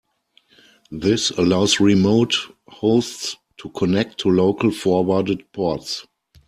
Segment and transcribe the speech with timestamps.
[0.89, 2.33] This allows remote
[2.67, 6.07] hosts to connect to local forwarded ports.